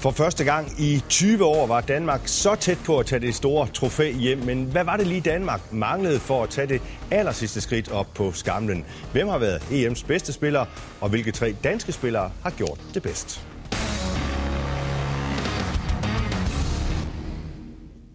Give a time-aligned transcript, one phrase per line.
[0.00, 3.68] For første gang i 20 år var Danmark så tæt på at tage det store
[3.74, 6.80] trofæ hjem, men hvad var det lige Danmark manglede for at tage det
[7.10, 8.84] aller sidste skridt op på skamlen?
[9.12, 10.66] Hvem har været EM's bedste spiller,
[11.00, 13.46] og hvilke tre danske spillere har gjort det bedst?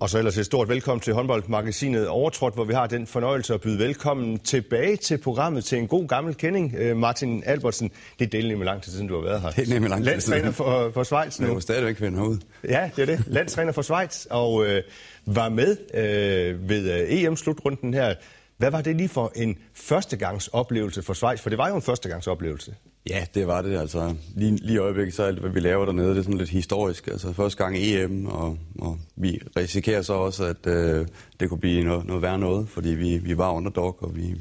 [0.04, 3.62] Og så ellers et stort velkommen til håndboldmagasinet Overtrådt, hvor vi har den fornøjelse at
[3.62, 6.76] byde velkommen tilbage til programmet til en god gammel kending.
[6.78, 9.50] Øh, Martin Albertsen, det er delt med lang tid siden, du har været her.
[9.50, 11.46] Det er nemlig lang tid Landstræner for, for Schweiz nu.
[11.46, 12.38] Jeg må stadigvæk finde herud.
[12.64, 13.24] Ja, det er det.
[13.28, 14.84] Landstræner for Schweiz, og øh,
[15.26, 18.14] var med øh, ved øh, EM-slutrunden her.
[18.58, 21.42] Hvad var det lige for en førstegangsoplevelse for Schweiz?
[21.42, 22.76] For det var jo en førstegangsoplevelse.
[23.10, 23.80] Ja, det var det.
[23.80, 27.08] Altså, lige, lige øjeblikket, så alt, hvad vi laver dernede, det er sådan lidt historisk.
[27.08, 31.08] Altså, første gang EM, og, og vi risikerer så også, at øh,
[31.40, 34.36] det kunne blive noget, noget værre noget, fordi vi, vi var underdog, og vi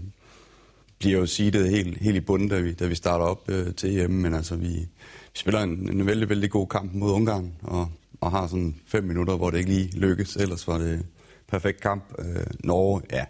[0.99, 3.91] bliver jo seedet helt, helt i bunden, da vi, da vi starter op øh, til
[3.91, 4.89] hjemme, Men altså, vi, vi
[5.35, 7.89] spiller en, en vældig, vældig god kamp mod Ungarn, og,
[8.21, 10.37] og har sådan fem minutter, hvor det ikke lige lykkes.
[10.37, 11.07] Ellers var det
[11.49, 12.05] perfekt kamp.
[12.19, 13.25] Øh, Norge, ja,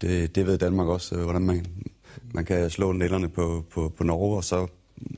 [0.00, 1.66] det, det ved Danmark også, øh, hvordan man,
[2.34, 4.66] man kan slå nælderne på, på, på Norge, og så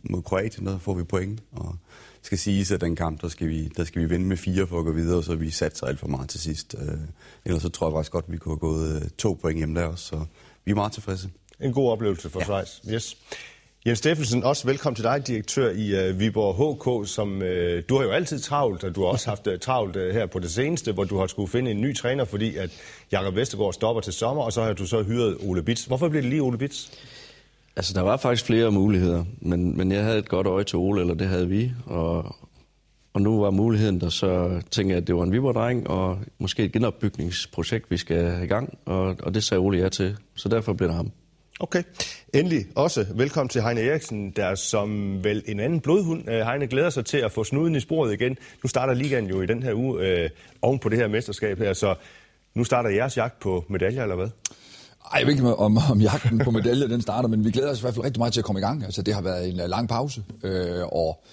[0.03, 1.43] mod Kroatien, der får vi point.
[1.53, 1.77] Og
[2.23, 4.79] skal sige, at den kamp, der skal, vi, der skal vi vinde med fire for
[4.79, 6.75] at gå videre, så vi satser alt for meget til sidst.
[6.79, 6.99] Øh,
[7.45, 9.75] ellers så tror jeg faktisk godt, at vi kunne have gået øh, to point hjem
[9.75, 10.25] der også, så
[10.65, 11.29] vi er meget tilfredse.
[11.61, 12.45] En god oplevelse for ja.
[12.45, 12.95] Schweiz.
[12.95, 13.17] Yes.
[13.87, 16.55] Jens Steffensen, også velkommen til dig, direktør i uh, Viborg
[17.03, 17.43] HK, som uh,
[17.89, 20.39] du har jo altid travlt, og du har også haft uh, travlt uh, her på
[20.39, 22.71] det seneste, hvor du har skulle finde en ny træner, fordi at
[23.13, 25.85] Jakob Vestergaard stopper til sommer, og så har du så hyret Ole Bits.
[25.85, 26.93] Hvorfor blev det lige Ole Bits?
[27.77, 31.01] Altså, der var faktisk flere muligheder, men, men jeg havde et godt øje til Ole,
[31.01, 32.37] eller det havde vi, og,
[33.13, 36.65] og nu var muligheden der, så tænkte jeg, at det var en Viborg-dreng, og måske
[36.65, 40.49] et genopbygningsprojekt, vi skal have i gang, og, og det sagde Ole ja til, så
[40.49, 41.13] derfor blev det ham.
[41.61, 41.83] Okay.
[42.35, 46.31] Endelig også velkommen til Heine Eriksen, der som vel en anden blodhund.
[46.31, 48.37] Øh, Heine glæder sig til at få snuden i sporet igen.
[48.63, 50.31] Nu starter ligaen jo i den her uge øh,
[50.63, 51.95] oven på det her mesterskab her, så
[52.55, 54.29] nu starter jeres jagt på medaljer, eller hvad?
[55.05, 57.79] Ej, jeg ved ikke, om, om jagten på medaljer den starter, men vi glæder os
[57.79, 58.85] i hvert fald rigtig meget til at komme i gang.
[58.85, 61.25] Altså, det har været en lang pause, øh, og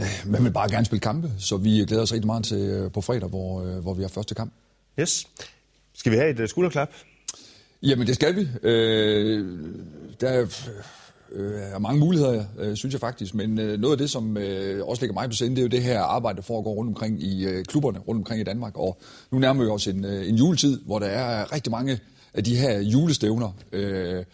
[0.00, 2.92] øh, man vil bare gerne spille kampe, så vi glæder os rigtig meget til øh,
[2.92, 4.52] på fredag, hvor, øh, hvor vi har første kamp.
[5.00, 5.26] Yes.
[5.94, 6.88] Skal vi have et uh, skulderklap?
[7.82, 8.48] Jamen, det skal vi.
[8.62, 9.58] Øh,
[10.20, 10.68] der er,
[11.32, 14.86] øh, er mange muligheder, øh, synes jeg faktisk, men øh, noget af det, som øh,
[14.86, 17.22] også ligger mig på sinde, det er jo det her arbejde, der foregår rundt omkring
[17.22, 18.98] i øh, klubberne rundt omkring i Danmark, og
[19.30, 21.98] nu nærmer vi os en, øh, en juletid, hvor der er rigtig mange
[22.34, 24.24] af de her julestævner, øh,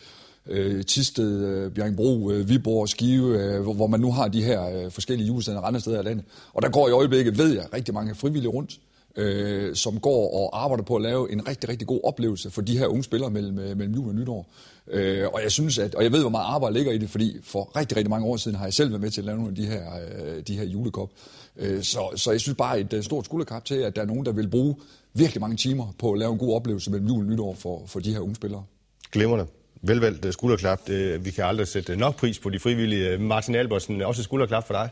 [0.47, 4.84] øh, Tisted, øh, Bjergbro, øh, Viborg, Skive, øh, hvor, hvor man nu har de her
[4.84, 6.25] øh, forskellige julestævner andre steder i landet.
[6.55, 8.79] Og der går i øjeblikket, ved jeg, rigtig mange frivillige rundt,
[9.16, 12.78] øh, som går og arbejder på at lave en rigtig, rigtig god oplevelse for de
[12.78, 14.47] her unge spillere mellem, øh, mellem jul og nytår.
[14.91, 17.37] Øh, og jeg synes, at, og jeg ved, hvor meget arbejde ligger i det, fordi
[17.43, 19.50] for rigtig, rigtig mange år siden har jeg selv været med til at lave nogle
[19.50, 19.82] af de her,
[20.27, 21.10] øh, de her julekop.
[21.56, 24.27] Øh, så, så jeg synes bare et, et stort skulderkap til, at der er nogen,
[24.27, 24.77] der vil bruge
[25.15, 28.00] virkelig mange timer på at lave en god oplevelse mellem jul og nytår for, for
[28.00, 28.65] de her unge spillere.
[29.12, 29.47] Glimrende.
[29.83, 30.88] Velvalgt øh, skulderklap.
[31.21, 33.19] Vi kan aldrig sætte nok pris på de frivillige.
[33.19, 34.91] Martin Albersen, også et skulderklap for dig.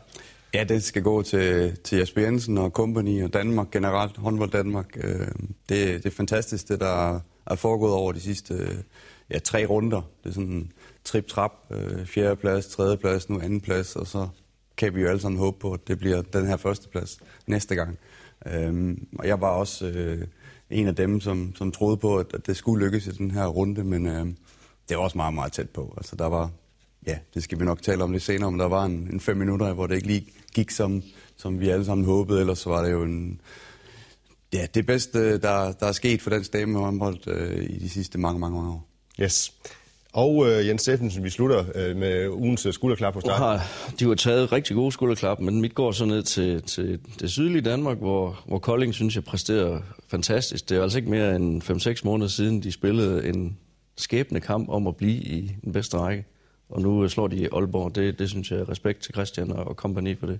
[0.55, 4.97] Ja, det skal gå til, til Jesper Jensen og company og Danmark generelt, håndbold Danmark.
[4.97, 5.27] Øh,
[5.69, 8.75] det, det er fantastisk, det der er foregået over de sidste øh,
[9.29, 10.01] ja, tre runder.
[10.23, 10.71] Det er sådan
[11.03, 14.27] trip-trap, øh, fjerde plads, tredje plads, nu anden plads, og så
[14.77, 17.75] kan vi jo alle sammen håbe på, at det bliver den her første plads næste
[17.75, 17.97] gang.
[18.45, 20.27] Øhm, og jeg var også øh,
[20.69, 23.47] en af dem, som, som troede på, at, at det skulle lykkes i den her
[23.47, 24.25] runde, men øh,
[24.89, 25.93] det var også meget, meget tæt på.
[25.97, 26.51] Altså, der var,
[27.07, 29.37] ja, det skal vi nok tale om lidt senere, men der var en, en fem
[29.37, 31.03] minutter, hvor det ikke lige gik, som,
[31.37, 33.41] som vi alle sammen håbede, ellers så var det jo en,
[34.53, 38.17] ja, det bedste, der, der er sket for den stemme håndbold øh, i de sidste
[38.17, 38.87] mange, mange, mange år.
[39.21, 39.53] Yes.
[40.13, 43.43] Og øh, Jens Steffensen, vi slutter øh, med ugens skulderklap på starten.
[43.43, 47.31] Har, de har taget rigtig gode skulderklap, men mit går så ned til, til det
[47.31, 50.69] sydlige Danmark, hvor, hvor Kolding synes jeg præsterer fantastisk.
[50.69, 53.57] Det er altså ikke mere end 5-6 måneder siden, de spillede en
[53.97, 56.25] skæbne kamp om at blive i den bedste række.
[56.69, 57.95] Og nu slår de Aalborg.
[57.95, 60.39] Det, det synes jeg er respekt til Christian og kompagni for det.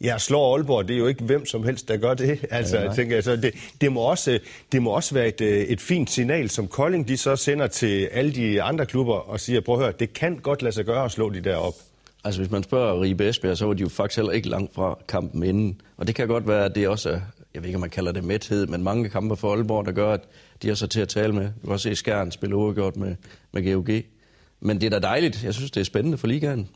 [0.00, 2.38] Ja, slår Aalborg, det er jo ikke hvem som helst, der gør det.
[2.50, 4.38] Altså, ja, jeg tænker, altså, det, det, må også,
[4.72, 8.32] det må også være et, et fint signal, som Kolding de så sender til alle
[8.32, 11.10] de andre klubber og siger, prøv at høre, det kan godt lade sig gøre at
[11.10, 11.74] slå de der op.
[12.24, 14.98] Altså hvis man spørger Ribe Esbjerg, så var de jo faktisk heller ikke langt fra
[15.08, 15.80] kampen inden.
[15.96, 17.20] Og det kan godt være, at det også er,
[17.54, 20.12] jeg ved ikke, om man kalder det mæthed, men mange kampe for Aalborg, der gør,
[20.12, 20.20] at
[20.62, 21.44] de er så til at tale med.
[21.44, 23.16] Du kan også se Skjern spille uafgjort med,
[23.52, 24.04] med GOG.
[24.62, 25.44] Men det er da dejligt.
[25.44, 26.68] Jeg synes, det er spændende for ligaen.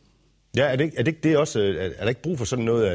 [0.57, 1.61] Ja, er det, ikke, er det ikke det også,
[1.99, 2.87] er der ikke brug for sådan noget,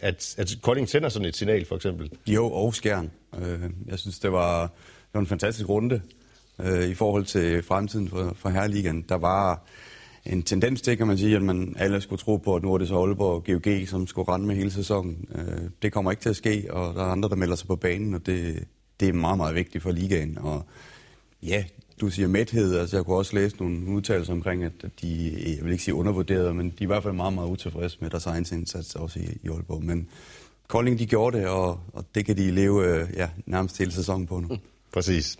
[0.00, 2.10] at, at Kolding sender sådan et signal, for eksempel?
[2.26, 3.10] Jo, og Skjern.
[3.86, 6.00] Jeg synes, det var, det var en fantastisk runde
[6.88, 9.04] i forhold til fremtiden for, for Herreligaen.
[9.08, 9.66] Der var,
[10.26, 12.78] en tendens til, kan man sige, at man alle skulle tro på, at nu er
[12.78, 15.28] det så Aalborg og GOG, som skulle rende med hele sæsonen.
[15.34, 17.76] Øh, det kommer ikke til at ske, og der er andre, der melder sig på
[17.76, 18.64] banen, og det,
[19.00, 20.38] det er meget, meget vigtigt for ligaen.
[20.38, 20.64] Og
[21.42, 21.64] ja,
[22.00, 25.72] du siger mæthed, altså jeg kunne også læse nogle udtalelser omkring, at de, jeg vil
[25.72, 28.46] ikke sige undervurderet, men de er i hvert fald meget, meget utilfredse med deres egen
[28.52, 29.84] indsats også i, i Aalborg.
[29.84, 30.08] Men
[30.68, 34.26] Kolding, de gjorde det, og, og det kan de leve øh, ja, nærmest hele sæsonen
[34.26, 34.48] på nu.
[34.48, 34.58] Mm.
[34.96, 35.36] Præcis.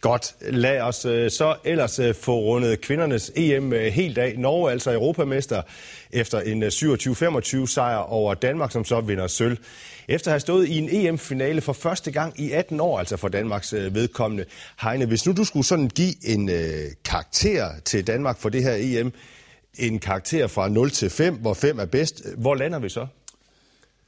[0.00, 0.34] Godt.
[0.40, 4.34] Lad os øh, så ellers øh, få rundet kvindernes EM øh, helt af.
[4.38, 5.62] Norge altså europamester
[6.10, 9.58] efter en øh, 27-25 sejr over Danmark, som så vinder sølv.
[10.08, 13.28] Efter at have stået i en EM-finale for første gang i 18 år, altså for
[13.28, 14.44] Danmarks øh, vedkommende.
[14.82, 18.76] Heine, hvis nu du skulle sådan give en øh, karakter til Danmark for det her
[18.78, 19.12] EM,
[19.74, 23.06] en karakter fra 0 til 5, hvor 5 er bedst, hvor lander vi så?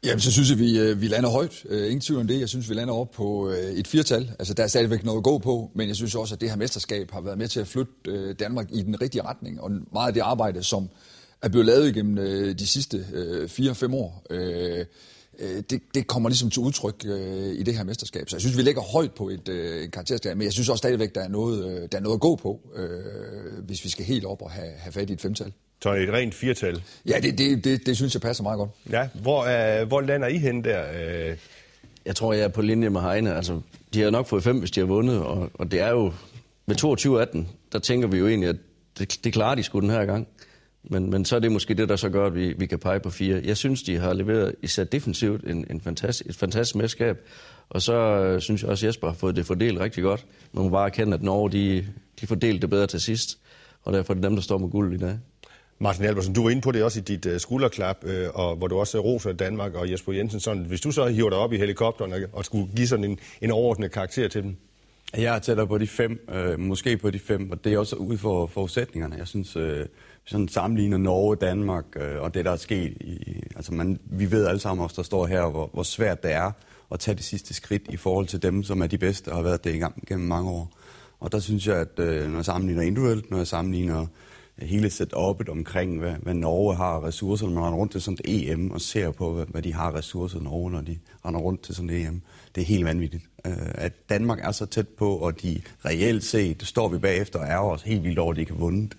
[0.04, 1.64] Jamen, så synes jeg, vi, øh, vi lander højt.
[1.69, 2.40] Øh, ingen tvivl om det.
[2.40, 4.32] Jeg synes, vi lander op på øh, et firtal.
[4.38, 6.56] Altså, der er stadigvæk noget at gå på, men jeg synes også, at det her
[6.56, 9.60] mesterskab har været med til at flytte Danmark i den rigtige retning.
[9.60, 10.88] Og meget af det arbejde, som
[11.43, 12.16] er blevet lavet igennem
[12.56, 13.06] de sidste
[13.58, 14.26] 4-5 år,
[15.70, 17.04] det, det kommer ligesom til udtryk
[17.54, 18.31] i det her mesterskab.
[18.31, 21.14] Så jeg synes, vi ligger højt på et, et karakterskab, men jeg synes også stadigvæk,
[21.14, 22.60] der er noget, der er noget at gå på,
[23.66, 25.52] hvis vi skal helt op og have, have fat i et femtal.
[25.82, 26.82] Så et rent firtal?
[27.06, 28.70] Ja, det, det, det, det synes jeg passer meget godt.
[28.90, 30.84] Ja, hvor, øh, hvor lander I hen der?
[30.94, 31.37] Øh?
[32.06, 33.34] Jeg tror, jeg er på linje med Heine.
[33.34, 33.61] Altså,
[33.94, 36.12] de har nok fået fem, hvis de har vundet, og, og det er jo...
[36.67, 36.84] Ved
[37.37, 38.56] 22-18, der tænker vi jo egentlig, at
[38.99, 40.29] det, det klarer de sgu den her gang.
[40.84, 43.00] Men, men så er det måske det, der så gør, at vi, vi kan pege
[43.00, 43.40] på fire.
[43.44, 47.19] Jeg synes, de har leveret især defensivt en, en fantastisk, et fantastisk medskab.
[47.69, 50.26] Og så øh, synes jeg også, at Jesper har fået det fordelt rigtig godt.
[50.52, 51.87] Man må bare erkende, at Norge de,
[52.20, 53.38] de fordelte det bedre til sidst.
[53.82, 55.19] Og derfor er det dem, der står med guld i dag.
[55.82, 58.67] Martin Albersen, du var inde på det også i dit uh, skulderklap, øh, og hvor
[58.67, 60.40] du også roser Danmark og Jesper Jensen.
[60.40, 63.19] Sådan, hvis du så hiver dig op i helikopteren og, og skulle give sådan en,
[63.40, 64.56] en overordnet karakter til dem?
[65.17, 67.96] Jeg er tættere på de fem, øh, måske på de fem, og det er også
[67.96, 69.17] ud for forudsætningerne.
[69.17, 69.87] Jeg synes, øh,
[70.25, 72.96] sådan sammenligner Norge, Danmark øh, og det, der er sket.
[73.00, 76.32] I, altså man, vi ved alle sammen os, der står her, hvor, hvor svært det
[76.32, 76.50] er
[76.93, 79.43] at tage det sidste skridt i forhold til dem, som er de bedste og har
[79.43, 80.73] været det i gang gennem mange år.
[81.20, 84.06] Og der synes jeg, at øh, når jeg sammenligner individuelt, når jeg sammenligner
[84.58, 88.50] hele setupet omkring, hvad, hvad Norge har ressourcer, når man render rundt til sådan et
[88.50, 91.62] EM og ser på, hvad, hvad de har ressourcer i Norge, når de render rundt
[91.62, 92.22] til sådan et EM.
[92.54, 93.25] Det er helt vanvittigt.
[93.46, 97.46] øh, at Danmark er så tæt på, og de reelt set, står vi bagefter og
[97.46, 98.96] er også helt vildt over, at de ikke har vundet.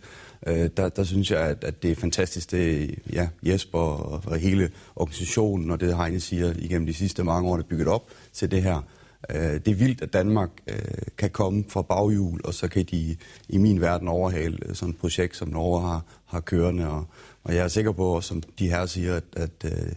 [0.47, 4.37] Øh, der, der synes jeg, at, at det er fantastisk, det ja, Jesper og, og
[4.37, 8.09] hele organisationen, og det Heine siger igennem de sidste mange år, der er bygget op
[8.33, 8.81] til det her.
[9.29, 10.77] Øh, det er vildt, at Danmark øh,
[11.17, 13.15] kan komme fra baghjul, og så kan de
[13.49, 16.89] i min verden overhale øh, sådan et projekt, som Norge har, har kørende.
[16.89, 17.05] Og,
[17.43, 19.93] og jeg er sikker på, som de her siger, at, at øh,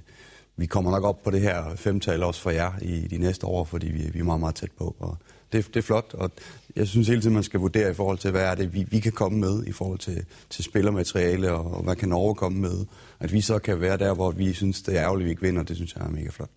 [0.56, 3.64] vi kommer nok op på det her femtal også for jer i de næste år,
[3.64, 4.96] fordi vi, vi er meget, meget tæt på.
[4.98, 5.18] Og
[5.52, 6.30] det, det er flot, og
[6.76, 9.00] jeg synes hele tiden, man skal vurdere i forhold til, hvad er det, vi, vi
[9.00, 12.86] kan komme med i forhold til, til spillermateriale, og, og hvad kan Norge komme med.
[13.20, 15.42] At vi så kan være der, hvor vi synes, det er ærgerligt, at vi ikke
[15.42, 16.50] vinder, det synes jeg er mega flot.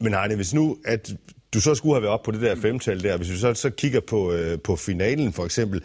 [0.00, 1.14] Men Heine, hvis nu, at
[1.54, 3.70] du så skulle have været op på det der femtal der, hvis du så, så
[3.70, 5.82] kigger på, øh, på finalen for eksempel,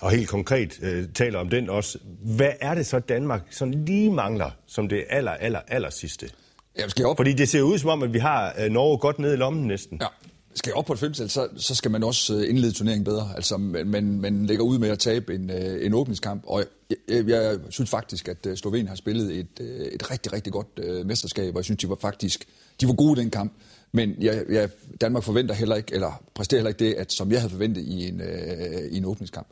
[0.00, 4.12] og helt konkret øh, taler om den også, hvad er det så Danmark sådan lige
[4.12, 6.30] mangler som det aller, aller, aller sidste?
[6.78, 7.16] Ja, skal op.
[7.16, 9.66] Fordi det ser ud som om, at vi har øh, Norge godt ned i lommen
[9.66, 9.98] næsten.
[10.02, 10.06] Ja.
[10.54, 13.28] Skal jeg op på et femtal, så, så skal man også øh, indlede turneringen bedre.
[13.36, 17.28] Altså, man, man lægger ud med at tabe en, øh, en åbningskamp, og jeg, jeg,
[17.28, 19.60] jeg synes faktisk, at øh, Slovenien har spillet et,
[19.92, 22.46] et rigtig, rigtig godt uh, mesterskab, og jeg synes, de var faktisk
[22.80, 23.52] de var gode i den kamp.
[23.92, 24.68] Men jeg, jeg,
[25.00, 28.08] Danmark forventer heller ikke, eller præsterer heller ikke det, at, som jeg havde forventet i
[28.08, 29.46] en, øh, i en åbningskamp.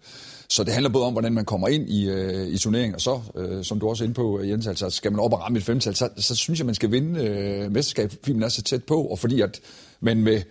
[0.48, 3.20] Så det handler både om, hvordan man kommer ind i, øh, i turneringen, og så,
[3.36, 5.64] øh, som du også er inde på, Jens, altså skal man op og ramme et
[5.64, 8.84] femtal, så, så synes jeg, man skal vinde øh, mesterskabet, fordi man er så tæt
[8.84, 9.60] på, og fordi at
[10.00, 10.42] man med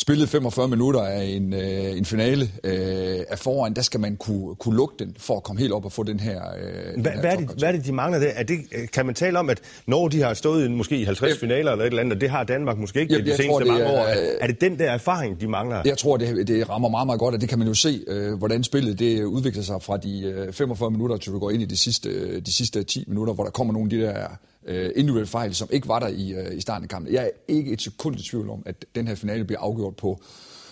[0.00, 4.54] spillet 45 minutter af en, øh, en finale øh, er foran, der skal man kunne,
[4.54, 6.36] kunne lukke den for at komme helt op og få den her...
[6.36, 8.26] Øh, hvad, her hvad, er det, hvad er det, de mangler der?
[8.26, 8.58] Er det,
[8.92, 11.84] kan man tale om, at når de har stået i måske 50 jeg, finaler eller
[11.84, 13.92] et eller andet, og det har Danmark måske ikke jeg, de seneste tror, mange er,
[13.92, 15.82] år, er, er det den der erfaring, de mangler?
[15.84, 18.34] Jeg tror, det, det rammer meget, meget godt, og det kan man jo se, øh,
[18.34, 21.66] hvordan spillet det udvikler sig fra de øh, 45 minutter, til du går ind i
[21.66, 24.28] de sidste, de sidste 10 minutter, hvor der kommer nogle af de der
[24.68, 27.14] øh, individuelle fejl, som ikke var der i, øh, i starten af kampen.
[27.14, 30.22] Jeg er ikke et sekund i tvivl om, at den her finale bliver afgjort på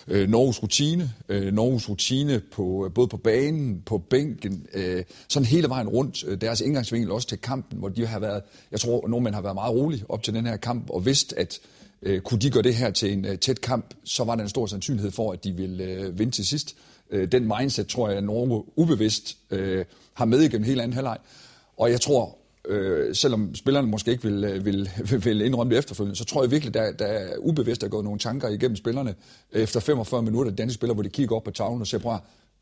[0.07, 5.45] øh, Norges rutine, øh, Norges rutine på, øh, både på banen, på bænken, øh, sådan
[5.45, 6.23] hele vejen rundt.
[6.27, 9.41] Øh, deres indgangsvinkel også til kampen, hvor de har været, jeg tror, at nordmænd har
[9.41, 11.59] været meget rolige op til den her kamp, og vidst, at
[12.01, 14.49] øh, kunne de gøre det her til en øh, tæt kamp, så var der en
[14.49, 16.75] stor sandsynlighed for, at de ville øh, vinde til sidst.
[17.11, 21.17] Øh, den mindset tror jeg, at Norge ubevidst øh, har med igennem hele anden halvleg.
[21.77, 24.89] Og jeg tror, øh, selvom spillerne måske ikke vil, øh, vil,
[25.25, 28.19] vil indrømme det efterfølgende, så tror jeg virkelig, der, der er ubevidst at gå nogle
[28.19, 29.15] tanker igennem spillerne
[29.51, 32.17] efter 45 minutter, danske spillere, hvor de kigger op på tavlen og siger, prøv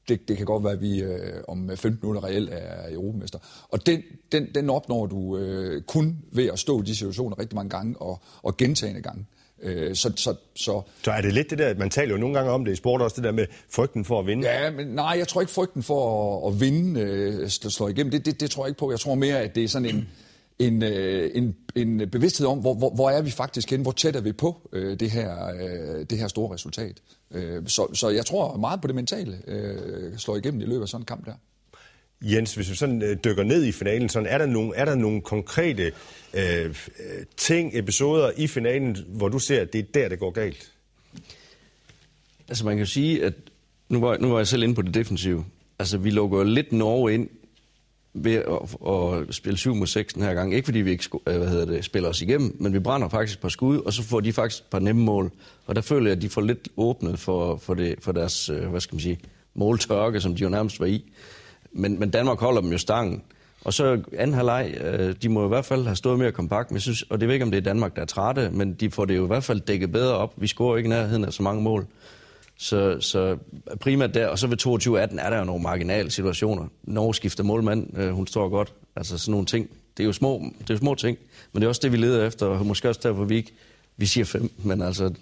[0.07, 3.39] det, det kan godt være, at vi øh, om 15 minutter reelt er europamester.
[3.69, 7.55] Og den, den, den opnår du øh, kun ved at stå i de situationer rigtig
[7.55, 9.25] mange gange og, og gentagende gange.
[9.61, 12.51] Øh, så, så, så, så er det lidt det der, man taler jo nogle gange
[12.51, 14.47] om det i sport også, det der med frygten for at vinde?
[14.47, 18.11] Ja, men nej, jeg tror ikke frygten for at, at vinde øh, slår igennem.
[18.11, 18.91] Det, det, det tror jeg ikke på.
[18.91, 20.07] Jeg tror mere, at det er sådan en,
[20.59, 24.15] en, øh, en, en bevidsthed om, hvor, hvor, hvor er vi faktisk hen, hvor tæt
[24.15, 27.01] er vi på øh, det, her, øh, det her store resultat.
[27.31, 30.87] Øh, så, så jeg tror meget på det mentale øh, slår igennem i løbet af
[30.87, 31.33] sådan en kamp der.
[32.21, 34.95] Jens, hvis vi sådan øh, dykker ned i finalen, sådan, er, der nogle, er der
[34.95, 35.91] nogle konkrete
[36.33, 36.73] øh, øh,
[37.37, 40.71] ting, episoder i finalen, hvor du ser, at det er der, det går galt?
[42.47, 43.33] Altså man kan sige, at
[43.89, 45.45] nu var, nu var jeg selv inde på det defensive.
[45.79, 47.29] Altså vi lukker lidt Norge ind
[48.13, 50.53] ved at, at spille 7 mod 6 den her gang.
[50.53, 53.41] Ikke fordi vi ikke øh, hvad hedder det, spiller os igennem, men vi brænder faktisk
[53.41, 55.31] par skud, og så får de faktisk et par nemme mål.
[55.65, 58.81] Og der føler jeg, at de får lidt åbnet for, for, det, for deres, hvad
[58.81, 59.19] skal man sige,
[59.53, 61.11] måltørke, som de jo nærmest var i.
[61.75, 63.21] Men, men Danmark holder dem jo stangen.
[63.63, 66.75] Og så anden halvleg, øh, de må i hvert fald have stået mere kompakt, men
[66.75, 68.91] jeg synes, og det ved ikke, om det er Danmark, der er trætte, men de
[68.91, 70.33] får det jo i hvert fald dækket bedre op.
[70.37, 71.87] Vi scorer ikke nærheden af så mange mål.
[72.57, 73.37] Så, så
[73.79, 76.67] primært der, og så ved 22-18 er der jo nogle marginale situationer.
[76.83, 78.73] Norge skifter målmand, øh, hun står godt.
[78.95, 79.69] Altså sådan nogle ting.
[79.97, 81.17] Det er jo små, det er jo små ting,
[81.53, 83.53] men det er også det, vi leder efter, og måske også derfor, vi ikke
[83.97, 85.17] vi siger fem, men altså, det,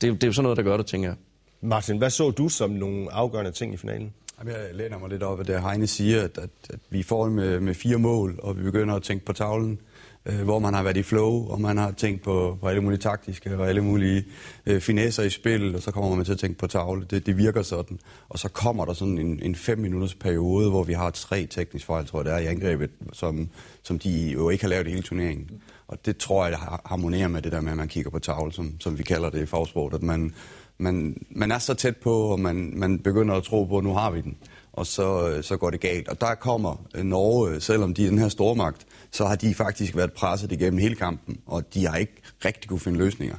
[0.00, 1.16] det er jo sådan noget, der gør det, tænker jeg.
[1.60, 4.12] Martin, hvad så du som nogle afgørende ting i finalen?
[4.46, 7.60] Jeg læner mig lidt op af det, Heine siger, at, at, at vi får med,
[7.60, 9.78] med fire mål, og vi begynder at tænke på tavlen,
[10.26, 13.00] øh, hvor man har været i flow, og man har tænkt på, på alle mulige
[13.00, 14.24] taktiske og alle mulige
[14.66, 17.06] øh, finesser i spil, og så kommer man til at tænke på tavle.
[17.10, 17.98] Det, det virker sådan.
[18.28, 21.86] Og så kommer der sådan en, en fem minutters periode, hvor vi har tre teknisk
[21.86, 23.48] fejl, tror jeg, det er i angrebet, som,
[23.82, 25.50] som de jo ikke har lavet i hele turneringen.
[25.88, 28.80] Og det tror jeg harmonerer med det der med, at man kigger på tavle, som,
[28.80, 30.34] som vi kalder det i fagsport, at man,
[30.78, 33.94] man, man er så tæt på, og man, man begynder at tro på, at nu
[33.94, 34.36] har vi den.
[34.72, 36.08] Og så, øh, så går det galt.
[36.08, 39.54] Og der kommer øh, Norge, øh, selvom de er den her stormagt, så har de
[39.54, 43.36] faktisk været presset igennem hele kampen, og de har ikke rigtig kunne finde løsninger.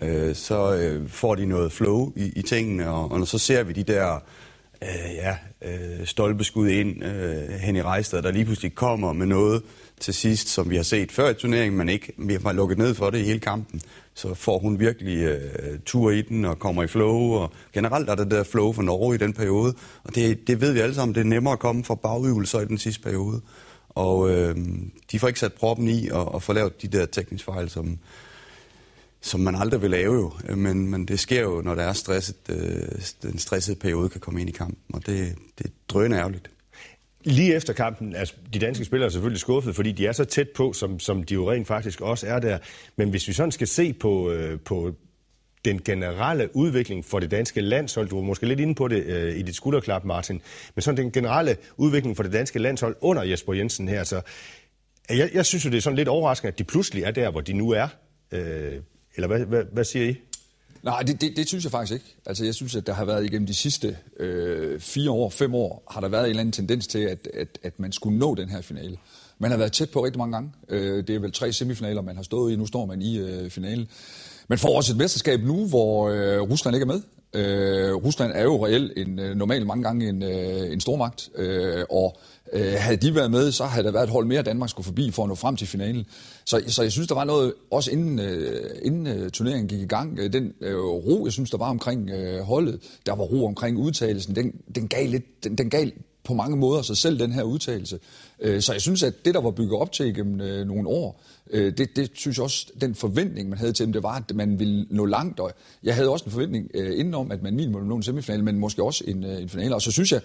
[0.00, 3.72] Øh, så øh, får de noget flow i, i tingene, og, og så ser vi
[3.72, 4.18] de der
[4.82, 9.62] øh, ja, øh, stolpeskud ind øh, hen i Rejstad, der lige pludselig kommer med noget
[10.00, 12.94] til sidst, som vi har set før i turneringen, men ikke vi har lukket ned
[12.94, 13.80] for det i hele kampen
[14.14, 17.32] så får hun virkelig øh, tur i den og kommer i flow.
[17.32, 19.74] Og generelt er der det der flow for Norge i den periode.
[20.04, 22.64] Og det, det ved vi alle sammen, det er nemmere at komme fra bagøvelser i
[22.64, 23.40] den sidste periode.
[23.88, 24.56] Og øh,
[25.12, 27.98] de får ikke sat proppen i og, og får lavet de der tekniske fejl, som,
[29.22, 30.32] som man aldrig vil lave jo.
[30.48, 32.82] Øh, men, men det sker jo, når der er stresset, øh,
[33.22, 34.78] den stressede periode kan komme ind i kampen.
[34.94, 36.50] Og det, det er drøn ærgerligt.
[37.24, 38.24] Lige efter kampen er
[38.54, 41.50] de danske spillere selvfølgelig skuffet, fordi de er så tæt på, som, som de jo
[41.50, 42.58] rent faktisk også er der.
[42.96, 44.94] Men hvis vi sådan skal se på, øh, på
[45.64, 49.38] den generelle udvikling for det danske landshold, du var måske lidt inde på det øh,
[49.38, 50.40] i dit skulderklap, Martin,
[50.74, 54.20] men sådan den generelle udvikling for det danske landshold under Jesper Jensen her, så
[55.10, 57.40] jeg, jeg synes jo, det er sådan lidt overraskende, at de pludselig er der, hvor
[57.40, 57.88] de nu er.
[58.32, 58.80] Øh,
[59.16, 60.16] eller hvad, hvad, hvad siger I?
[60.82, 62.16] Nej, det, det, det synes jeg faktisk ikke.
[62.26, 65.82] Altså, jeg synes, at der har været igennem de sidste øh, fire år, fem år,
[65.90, 68.48] har der været en eller anden tendens til, at, at, at man skulle nå den
[68.48, 68.96] her finale.
[69.38, 70.52] Man har været tæt på rigtig mange gange.
[70.68, 72.56] Øh, det er vel tre semifinaler, man har stået i.
[72.56, 73.88] Nu står man i øh, finalen.
[74.48, 77.02] Man får også et mesterskab nu, hvor øh, Rusland ikke er med.
[77.34, 81.84] Øh, Rusland er jo reelt en, øh, normalt mange gange en, øh, en stormagt, øh,
[81.90, 82.18] og
[82.52, 85.10] øh, havde de været med, så havde der været et hold mere, Danmark skulle forbi
[85.10, 86.06] for at nå frem til finalen.
[86.44, 89.86] Så, så jeg synes, der var noget, også inden, øh, inden øh, turneringen gik i
[89.86, 93.46] gang, øh, den øh, ro, jeg synes, der var omkring øh, holdet, der var ro
[93.46, 95.86] omkring udtalelsen, den, den, gav lidt, den, den gav
[96.24, 97.98] på mange måder sig selv, den her udtalelse.
[98.40, 101.22] Øh, så jeg synes, at det, der var bygget op til igennem øh, nogle år,
[101.50, 104.34] øh, det, det synes jeg også, den forventning, man havde til dem, det var, at
[104.34, 105.40] man ville nå langt.
[105.40, 105.52] Og
[105.82, 108.82] jeg havde også en forventning øh, indenom, at man minimum nå en semifinal, men måske
[108.82, 109.74] også en, øh, en finale.
[109.74, 110.20] Og så synes jeg,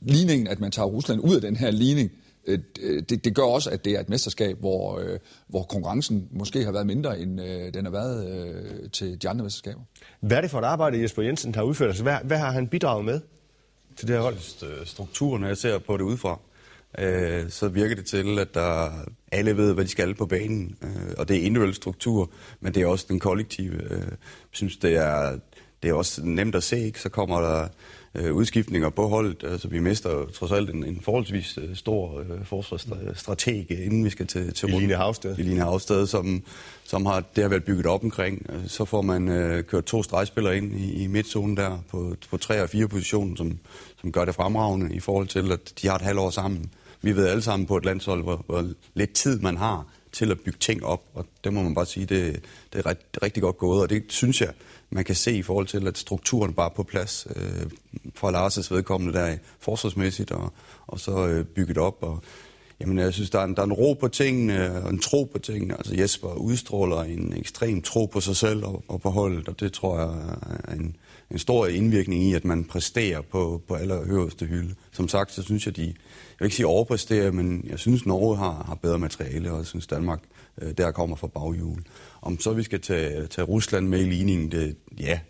[0.00, 2.10] ligningen, at man tager Rusland ud af den her ligning,
[2.46, 5.02] det, det gør også, at det er et mesterskab, hvor,
[5.48, 7.38] hvor konkurrencen måske har været mindre, end
[7.72, 9.80] den har været til de andre mesterskaber.
[10.20, 11.88] Hvad er det for et arbejde, Jesper Jensen har udført?
[11.88, 13.20] Altså, hvad, hvad har han bidraget med?
[13.96, 14.36] til det her hold?
[14.62, 16.38] Øh, strukturen, når jeg ser på det udefra,
[16.98, 18.90] øh, så virker det til, at der
[19.32, 20.76] alle ved, hvad de skal på banen.
[20.82, 22.30] Øh, og det er individuel struktur,
[22.60, 23.82] men det er også den kollektive.
[23.82, 24.16] Øh, jeg
[24.50, 25.38] synes, det er,
[25.82, 27.00] det er også nemt at se, ikke?
[27.00, 27.68] Så kommer der
[28.14, 29.44] øh, udskiftninger på holdet.
[29.44, 34.26] Altså, vi mister trods alt en, en forholdsvis øh, stor øh, forsvarsstrateg, inden vi skal
[34.26, 35.38] til, til Eline Havsted.
[35.38, 36.42] Eline Havsted, som,
[36.84, 38.46] som har, det har været bygget op omkring.
[38.48, 42.36] Øh, så får man øh, kørt to stregspillere ind i, i midtzonen der på, på
[42.36, 43.58] tre og fire positioner, som,
[44.00, 46.70] som gør det fremragende i forhold til, at de har et halvt år sammen.
[47.02, 50.40] Vi ved alle sammen på et landshold, hvor, hvor lidt tid man har til at
[50.40, 53.58] bygge ting op, og det må man bare sige, det, det er rigtig, rigtig godt
[53.58, 54.52] gået, og det synes jeg,
[54.90, 57.70] man kan se i forhold til, at strukturen bare er på plads øh,
[58.14, 60.52] fra Lars' vedkommende der forsvarsmæssigt, og,
[60.86, 62.22] og så øh, bygget op, og
[62.80, 65.24] Jamen, jeg synes, der er, en, der er en ro på tingene, og en tro
[65.24, 65.74] på tingene.
[65.74, 69.72] Altså Jesper udstråler en ekstrem tro på sig selv og, og på holdet, og det
[69.72, 70.08] tror jeg
[70.68, 70.96] er en,
[71.32, 74.74] en stor indvirkning i, at man præsterer på, på allerhøjeste hylde.
[74.92, 75.94] Som sagt, så synes jeg, de, jeg
[76.38, 79.86] vil ikke sige overpræsterer, men jeg synes, Norge har, har bedre materiale, og jeg synes,
[79.86, 80.20] Danmark
[80.62, 81.78] øh, der kommer fra baghjul.
[82.22, 85.20] Om så vi skal tage, tage Rusland med i ligningen, det, ja,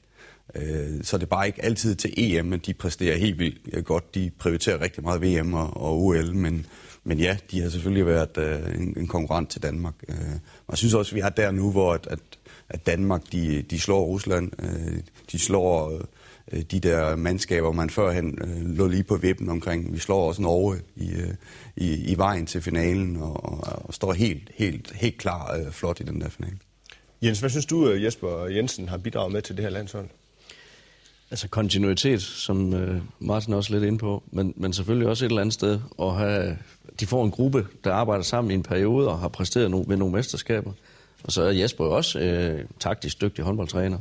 [0.55, 4.15] øh, så det er bare ikke altid til EM, men de præsterer helt vildt godt.
[4.15, 6.67] De prioriterer rigtig meget VM og, og OL, men,
[7.05, 9.95] men ja, de har selvfølgelig været øh, en, en konkurrent til Danmark.
[10.09, 10.17] Øh,
[10.67, 12.19] og jeg synes også, at vi er der nu, hvor at, at,
[12.73, 14.52] at Danmark de, de slår Rusland.
[14.62, 14.99] Øh,
[15.33, 16.00] de slår
[16.52, 19.93] øh, de der mandskaber, man førhen øh, lå lige på vippen omkring.
[19.93, 21.35] Vi slår også Norge i, øh,
[21.76, 26.00] i, i vejen til finalen og, og, og står helt, helt, helt klar øh, flot
[26.00, 26.57] i den der finale.
[27.23, 30.09] Jens, hvad synes du, øh, Jesper Jensen har bidraget med til det her landshold?
[31.31, 35.41] Altså kontinuitet, som øh, Martin også lidt ind på, men, men selvfølgelig også et eller
[35.41, 36.59] andet sted at have,
[37.00, 39.97] de får en gruppe, der arbejder sammen i en periode og har præsteret no, ved
[39.97, 40.73] nogle mesterskaber.
[41.25, 43.99] Og så er Jesper jo også øh, taktisk dygtig håndboldtræner.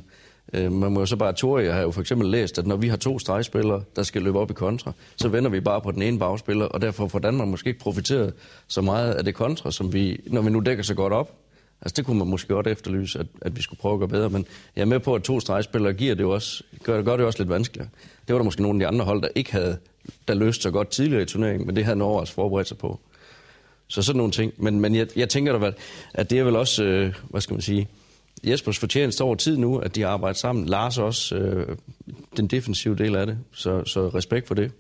[0.54, 2.88] Øh, man må jo så bare, Tori har jo for eksempel læst, at når vi
[2.88, 6.02] har to stregspillere, der skal løbe op i kontra, så vender vi bare på den
[6.02, 8.34] ene bagspiller, og derfor får Danmark måske ikke profiteret
[8.68, 11.38] så meget af det kontra, som vi, når vi nu dækker så godt op.
[11.82, 14.30] Altså det kunne man måske godt efterlyse, at, at vi skulle prøve at gøre bedre,
[14.30, 17.26] men jeg er med på, at to stregspillere giver det jo også, gør, gør det
[17.26, 17.90] også lidt vanskeligere.
[18.28, 19.78] Det var der måske nogle af de andre hold, der ikke havde,
[20.28, 23.00] der løste så godt tidligere i turneringen, men det havde Norge også forberedt sig på.
[23.92, 24.54] Så sådan nogle ting.
[24.58, 25.72] Men, men jeg, jeg tænker da,
[26.14, 27.88] at det er vel også, øh, hvad skal man sige,
[28.48, 30.66] Jespers fortjeneste over tid nu, at de arbejder sammen.
[30.66, 31.78] Lars også øh,
[32.38, 34.72] den defensive del af det, så, så respekt for det.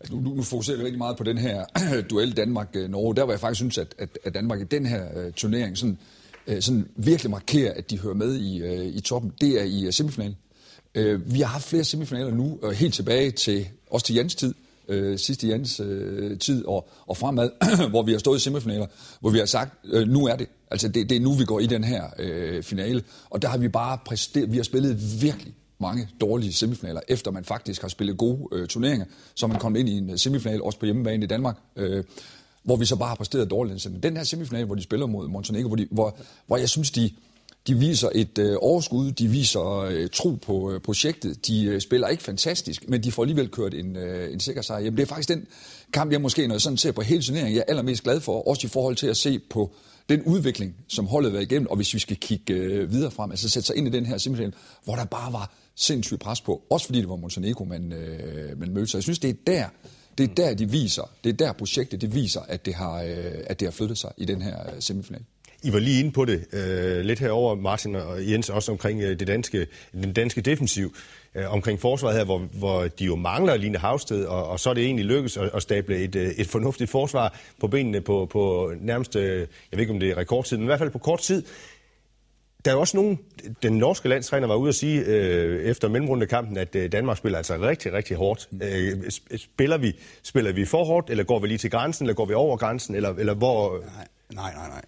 [0.00, 1.64] Altså, nu, nu fokuserer jeg rigtig meget på den her
[2.10, 3.16] duel Danmark-Norge.
[3.16, 5.98] Der var jeg faktisk synes, at, at, at Danmark i den her uh, turnering sådan,
[6.46, 9.32] uh, sådan virkelig markerer, at de hører med i, uh, i toppen.
[9.40, 10.36] Det er i uh, semifinalen.
[10.98, 14.54] Uh, vi har haft flere semifinaler nu, uh, helt tilbage til også til Jens tid,
[14.90, 17.50] Øh, uh, sidste Jens øh, tid og, og fremad,
[17.90, 18.86] hvor vi har stået i semifinaler,
[19.20, 20.46] hvor vi har sagt, øh, nu er det.
[20.70, 23.02] Altså det, det er nu, vi går i den her øh, finale.
[23.30, 27.44] Og der har vi bare præsteret, vi har spillet virkelig mange dårlige semifinaler, efter man
[27.44, 30.78] faktisk har spillet gode øh, turneringer, så man kom ind i en øh, semifinal, også
[30.78, 32.04] på hjemmebane i Danmark, øh,
[32.62, 33.90] hvor vi så bare har præsteret dårligt.
[33.90, 36.90] Men den her semifinal, hvor de spiller mod Montenegro, hvor, de, hvor, hvor jeg synes,
[36.90, 37.10] de,
[37.66, 42.08] de viser et øh, overskud, de viser øh, tro på øh, projektet, de øh, spiller
[42.08, 44.80] ikke fantastisk, men de får alligevel kørt en, øh, en sikker sejr.
[44.80, 45.46] Jamen, det er faktisk den
[45.92, 48.48] kamp, jeg måske, når jeg sådan ser på hele turneringen, jeg er allermest glad for,
[48.48, 49.74] også i forhold til at se på
[50.08, 53.48] den udvikling, som holdet var igennem, og hvis vi skal kigge øh, videre frem, altså
[53.48, 54.52] sætte sig ind i den her semifinal,
[54.84, 58.70] hvor der bare var sindssygt pres på, også fordi det var Montenegro, man, øh, man
[58.70, 58.96] mødte sig.
[58.96, 59.64] Jeg synes, det er der,
[60.18, 63.34] det er der, de viser, det er der projektet, det viser, at det har, øh,
[63.46, 65.22] at det har flyttet sig i den her øh, semifinal.
[65.62, 69.18] I var lige inde på det øh, lidt herover Martin og Jens, også omkring øh,
[69.18, 70.94] det danske, den danske defensiv,
[71.34, 74.74] øh, omkring forsvaret her, hvor, hvor de jo mangler Line Havsted, og, og så er
[74.74, 78.72] det egentlig lykkedes at, at stable et, øh, et fornuftigt forsvar på benene på, på
[78.80, 81.20] nærmest, øh, jeg ved ikke om det er rekordtid, men i hvert fald på kort
[81.20, 81.42] tid.
[82.64, 83.18] Der er jo også nogen,
[83.62, 87.56] den norske landstræner var ude at sige øh, efter mellemrundekampen, at øh, Danmark spiller altså
[87.56, 88.48] rigtig, rigtig hårdt.
[88.62, 89.92] Øh, spiller, vi,
[90.22, 92.94] spiller vi for hårdt, eller går vi lige til grænsen, eller går vi over grænsen,
[92.94, 93.78] eller, eller hvor...
[93.78, 94.68] Nej, nej, nej.
[94.68, 94.82] nej.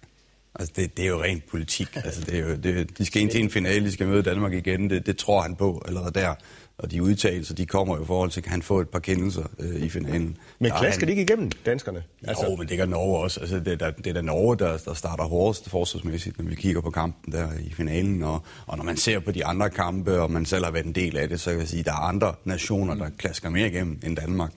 [0.55, 1.87] Altså, det, det er jo rent politik.
[1.95, 4.53] Altså, det er jo, det, de skal ind til en finale, de skal møde Danmark
[4.53, 4.89] igen.
[4.89, 6.33] Det, det tror han på allerede der.
[6.77, 9.43] Og de udtalelser, de kommer jo i forhold til, at han få et par kendelser
[9.59, 10.37] øh, i finalen.
[10.59, 11.07] Men klasker han...
[11.07, 12.03] de ikke igennem, danskerne?
[12.23, 12.45] Altså...
[12.49, 13.39] Jo, men det gør Norge også.
[13.39, 16.81] Altså, det, er, det er da Norge, der, der starter hårdest forsvarsmæssigt, når vi kigger
[16.81, 18.23] på kampen der i finalen.
[18.23, 20.95] Og, og når man ser på de andre kampe, og man selv har været en
[20.95, 23.67] del af det, så kan jeg sige, at der er andre nationer, der klasker mere
[23.67, 24.51] igennem end Danmark.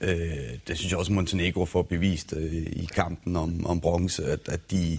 [0.00, 4.40] Øh, det synes jeg også, Montenegro får bevist øh, i kampen om, om bronze, at,
[4.48, 4.98] at de,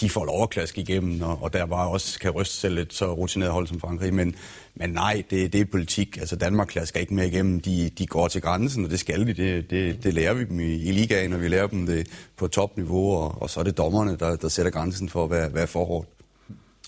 [0.00, 3.52] de får overklask igennem, og, og der var også kan ryste selv et så rutineret
[3.52, 4.14] hold som Frankrig.
[4.14, 4.34] Men,
[4.74, 6.16] men nej, det, det er politik.
[6.16, 7.60] Altså Danmark klasker ikke mere igennem.
[7.60, 9.32] De, de går til grænsen, og det skal de.
[9.32, 12.48] Det, det, det lærer vi dem i, i ligaen, og vi lærer dem det på
[12.48, 15.66] topniveau, og, og så er det dommerne, der, der sætter grænsen for, hvad, hvad er
[15.66, 16.06] for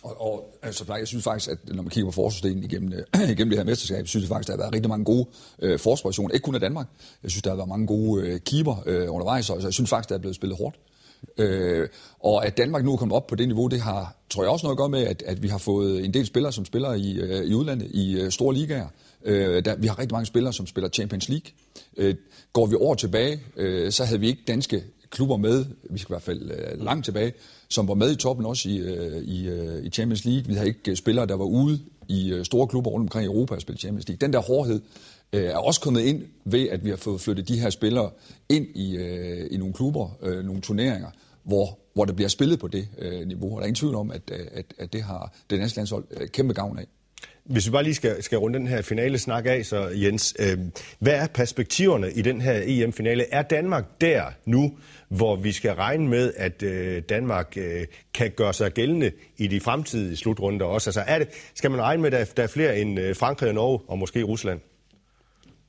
[0.05, 3.51] og, og altså, jeg synes faktisk, at når man kigger på forsvarsdelen igennem, øh, igennem
[3.51, 5.27] det her mesterskab, synes jeg faktisk, at der har været rigtig mange gode
[5.63, 6.35] øh, forsvarsoperationer.
[6.35, 6.87] Ikke kun af Danmark.
[7.23, 10.09] Jeg synes, der har været mange gode øh, keeper øh, undervejs, og jeg synes faktisk,
[10.09, 10.77] der er blevet spillet hårdt.
[11.39, 11.89] Øh,
[12.21, 14.67] og at Danmark nu er kommet op på det niveau, det har, tror jeg også
[14.67, 17.13] noget at gøre med, at, at vi har fået en del spillere, som spiller i,
[17.13, 18.89] øh, i udlandet, i øh, store ligaer.
[19.25, 21.51] Øh, der, vi har rigtig mange spillere, som spiller Champions League.
[21.97, 22.15] Øh,
[22.53, 24.85] går vi år tilbage, øh, så havde vi ikke danske
[25.15, 27.33] klubber med, vi skal i hvert fald øh, langt tilbage,
[27.69, 30.45] som var med i toppen også i, øh, i, øh, i Champions League.
[30.47, 33.27] Vi havde ikke øh, spillere, der var ude i øh, store klubber rundt omkring i
[33.27, 34.27] Europa og spille Champions League.
[34.27, 34.81] Den der hårdhed
[35.33, 38.11] øh, er også kommet ind ved, at vi har fået flyttet de her spillere
[38.49, 41.11] ind i, øh, i nogle klubber, øh, nogle turneringer,
[41.45, 43.51] hvor hvor der bliver spillet på det øh, niveau.
[43.51, 46.05] Og der er ingen tvivl om, at, øh, at, at det har det danske landshold
[46.11, 46.87] øh, kæmpe gavn af.
[47.45, 50.59] Hvis vi bare lige skal, skal runde den her finale snak af, så Jens, øh,
[50.99, 53.25] hvad er perspektiverne i den her EM-finale?
[53.33, 54.79] Er Danmark der nu,
[55.09, 59.61] hvor vi skal regne med, at øh, Danmark øh, kan gøre sig gældende i de
[59.61, 60.91] fremtidige slutrunder også?
[60.91, 63.55] Altså er det, skal man regne med, at der er flere end øh, Frankrig og
[63.55, 64.61] Norge, og måske Rusland?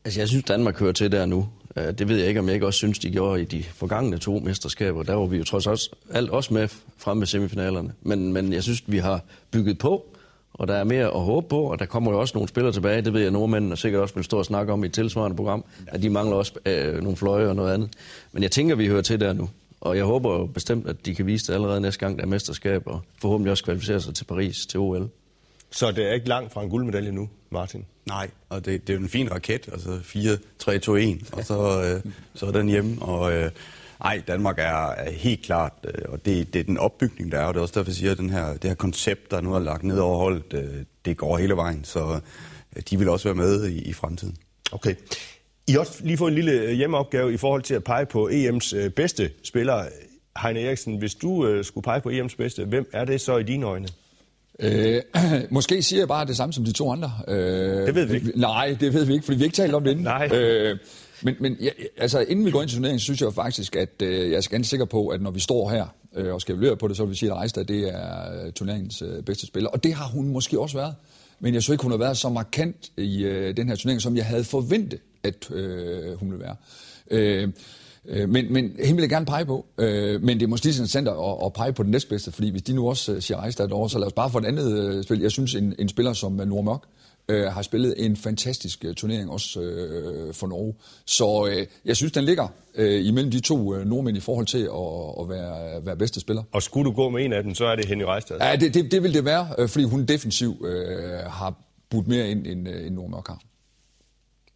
[0.05, 1.49] Altså, jeg synes, Danmark hører til der nu.
[1.75, 4.17] Øh, det ved jeg ikke, om jeg ikke også synes, de gjorde i de forgangne
[4.17, 5.03] to mesterskaber.
[5.03, 7.93] Der var vi jo trods alt også med frem med semifinalerne.
[8.01, 10.14] Men, men jeg synes, vi har bygget på,
[10.57, 13.01] og der er mere at håbe på, og der kommer jo også nogle spillere tilbage.
[13.01, 15.65] Det ved jeg, nordmændene sikkert også vil stå og snakke om i et tilsvarende program,
[15.87, 17.89] at de mangler også øh, nogle fløje og noget andet.
[18.31, 19.49] Men jeg tænker, vi hører til der nu.
[19.81, 22.27] Og jeg håber jo bestemt, at de kan vise det allerede næste gang, der er
[22.27, 25.09] mesterskab, og forhåbentlig også kvalificere sig til Paris, til OL.
[25.71, 27.85] Så det er ikke langt fra en guldmedalje nu, Martin?
[28.05, 31.45] Nej, og det, det er jo en fin raket, altså 4, 3, 2, 1, og
[31.45, 33.51] så, øh, så er den hjemme, og øh,
[34.01, 37.45] ej, Danmark er, er helt klart, øh, og det, det er den opbygning, der er,
[37.45, 39.53] og det er også derfor, jeg siger, at den her, det her koncept, der nu
[39.53, 42.19] er lagt ned over holdet, øh, det går hele vejen, så
[42.75, 44.35] øh, de vil også være med i, i fremtiden.
[44.71, 44.95] Okay.
[45.67, 48.89] I har også lige fået en lille hjemmeopgave i forhold til at pege på EM's
[48.89, 49.85] bedste spillere.
[50.41, 53.65] Heine Eriksen, hvis du skulle pege på EM's bedste, hvem er det så i dine
[53.65, 53.87] øjne?
[54.59, 55.01] Øh,
[55.49, 57.11] måske siger jeg bare det samme som de to andre.
[57.27, 58.31] Øh, det ved vi ikke.
[58.35, 60.03] Nej, det ved vi ikke, fordi vi ikke talt om det inden.
[60.03, 60.29] Nej.
[60.33, 60.77] Øh,
[61.23, 64.31] men men ja, altså, inden vi går ind til turneringen, synes jeg faktisk, at øh,
[64.31, 66.87] jeg er ganske sikker på, at når vi står her øh, og skal evaluere på
[66.87, 69.69] det, så vil vi sige, at Rejstad det er øh, turneringens øh, bedste spiller.
[69.69, 70.95] Og det har hun måske også været.
[71.39, 74.17] Men jeg så ikke, hun har været så markant i øh, den her turnering, som
[74.17, 76.55] jeg havde forventet, at øh, hun ville være.
[77.11, 77.49] Øh,
[78.05, 79.65] øh men, men hende vil jeg gerne pege på.
[79.77, 82.73] Øh, men det er måske interessant at, at pege på den næstbedste, fordi hvis de
[82.73, 85.21] nu også øh, siger Ejstad over, så lad os bare få et andet spil.
[85.21, 86.81] Jeg synes, en, en spiller som Nord Mørk
[87.29, 90.73] øh, har spillet en fantastisk turnering også øh, for Norge.
[91.05, 94.57] Så øh, jeg synes, den ligger øh, imellem de to øh, nordmænd i forhold til
[94.57, 96.43] at, at være, være bedste spiller.
[96.51, 98.37] Og skulle du gå med en af dem, så er det Henny Rejstad?
[98.41, 101.53] Ja, det, det, det vil det være, fordi hun defensiv øh, har
[101.89, 103.41] budt mere ind, end, end Nord Mørk har.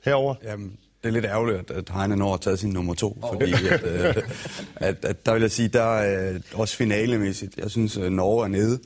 [0.06, 0.36] Herover.
[0.44, 3.30] Jamen, det er lidt ærgerligt, at Heine når har taget sin nummer to, oh.
[3.34, 4.24] fordi at, øh,
[4.76, 8.44] at, at, der vil jeg sige, der er øh, også finalemæssigt, jeg synes, at Norge
[8.44, 8.80] er nede,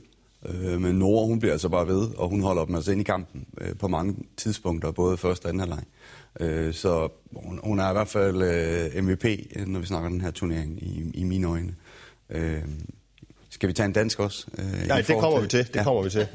[0.48, 3.04] øh, men Norge, hun bliver altså bare ved, og hun holder dem altså ind i
[3.04, 5.84] kampen øh, på mange tidspunkter, både første og anden halvleg.
[6.40, 9.24] Øh, så hun, hun er i hvert fald øh, MVP,
[9.66, 11.74] når vi snakker den her turnering, i, i mine øjne.
[12.30, 12.62] Øh,
[13.54, 14.46] skal vi tage en dansk også?
[14.58, 15.42] Øh, Nej, det kommer til?
[15.42, 15.58] vi til.
[15.58, 15.84] Det ja.
[15.84, 16.26] kommer vi til.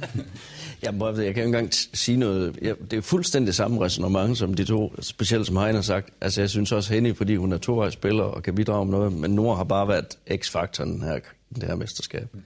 [0.83, 2.57] jeg, må, jeg kan ikke engang sige noget.
[2.61, 6.09] Jeg, det er fuldstændig samme resonemang som de to, specielt som Heine har sagt.
[6.21, 9.31] Altså, jeg synes også Henny, fordi hun er tovejsspiller og kan bidrage med noget, men
[9.31, 11.19] Nord har bare været x-faktoren her,
[11.55, 12.27] det her mesterskab.
[12.33, 12.41] Mm.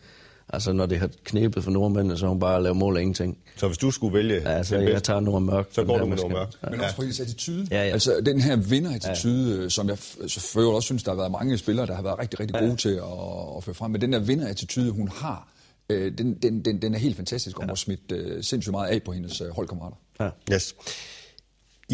[0.53, 3.37] Altså, når det har knæbet for nordmændene, så har hun bare lavet mål af ingenting.
[3.55, 5.67] Så hvis du skulle vælge ja, altså, jeg tager Nord Mørk.
[5.71, 6.49] Så går du med Nord Mørk.
[6.63, 6.69] Ja.
[6.69, 7.67] Men også hendes attitude.
[7.71, 7.91] Ja, ja.
[7.91, 9.69] Altså, den her vinder-attitude, ja.
[9.69, 12.59] som jeg selvfølgelig også synes, der har været mange spillere, der har været rigtig, rigtig
[12.59, 12.75] gode ja.
[12.75, 13.91] til at, at føre frem.
[13.91, 15.47] Men den der vinder-attitude, hun har,
[15.89, 17.67] øh, den, den, den, den er helt fantastisk, og ja.
[17.67, 19.97] må smidt øh, sindssygt meget af på hendes øh, holdkammerater.
[20.19, 20.29] Ja.
[20.53, 20.75] Yes.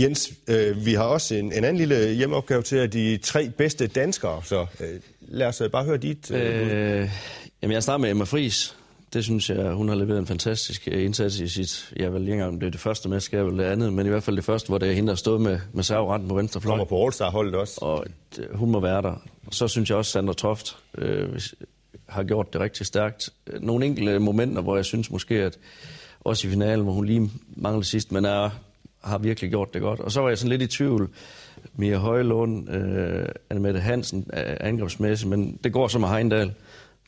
[0.01, 3.88] Jens, øh, vi har også en, en anden lille hjemmeopgave til at de tre bedste
[3.88, 6.31] danskere, så øh, lad os øh, bare høre dit.
[6.31, 7.09] Øh, øh,
[7.62, 8.75] jamen, jeg starter med Emma Friis.
[9.13, 12.33] Det synes jeg, hun har leveret en fantastisk øh, indsats i sit, jeg vil ikke
[12.33, 14.67] engang det er det første mesterskab eller det andet, men i hvert fald det første,
[14.67, 16.71] hvor det er hende, der stod med, med serveretten på venstre fløj.
[16.71, 17.77] Kommer på All-Star-holdet også.
[17.81, 18.05] Og
[18.51, 19.21] hun må være der.
[19.45, 21.39] Og så synes jeg også, Sandra Toft øh,
[22.09, 23.29] har gjort det rigtig stærkt.
[23.59, 25.57] Nogle enkelte momenter, hvor jeg synes måske, at
[26.19, 28.49] også i finalen, hvor hun lige mangler sidst, men er,
[29.01, 29.99] har virkelig gjort det godt.
[29.99, 31.09] Og så var jeg sådan lidt i tvivl.
[31.75, 36.53] Mia Højlund, øh, Annemette Hansen, øh, angrebsmæssigt, men det går som med Heindal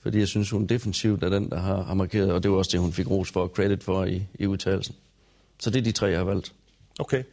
[0.02, 2.72] fordi jeg synes, hun defensivt er den, der har, har markeret, og det var også
[2.72, 4.96] det, hun fik ros for credit for i, i udtalelsen.
[5.60, 6.54] Så det er de tre, jeg har valgt.
[7.00, 7.24] Okay.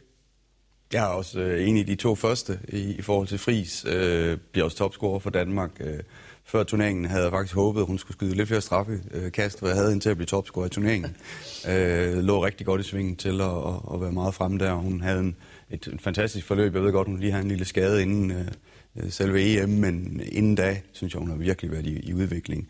[0.93, 3.85] Jeg er også øh, enig i de to første i, i forhold til Fris.
[3.87, 5.71] Øh, bliver også topscorer for Danmark.
[5.79, 5.99] Øh,
[6.45, 9.67] før turneringen havde jeg faktisk håbet, at hun skulle skyde lidt flere straffekast, øh, for
[9.67, 11.15] jeg havde hende til at blive topscorer i turneringen.
[11.69, 14.73] Øh, lå rigtig godt i svingen til at, at, at være meget fremme der.
[14.73, 15.35] Hun havde en,
[15.69, 16.73] et, et fantastisk forløb.
[16.73, 18.47] Jeg ved godt, hun lige havde en lille skade inden, øh,
[18.95, 22.69] Øh, selve EM, men inden da, synes jeg, hun har virkelig været i, i udvikling.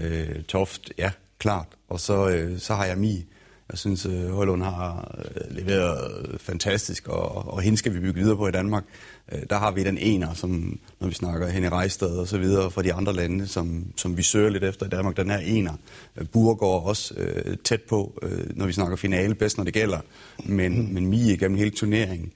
[0.00, 1.66] Øh, Toft, ja, klart.
[1.88, 3.24] Og så, øh, så har jeg Mi.
[3.70, 8.36] Jeg synes, øh, Højlund har øh, leveret fantastisk, og, og hende skal vi bygge videre
[8.36, 8.84] på i Danmark.
[9.32, 12.38] Øh, der har vi den ener, som, når vi snakker hen i Rejstad og så
[12.38, 15.16] videre fra de andre lande, som, som vi søger lidt efter i Danmark.
[15.16, 15.72] Den her ener.
[16.16, 20.00] Øh, går også øh, tæt på, øh, når vi snakker finale, bedst når det gælder.
[20.44, 22.32] Men, men Mi igennem hele turneringen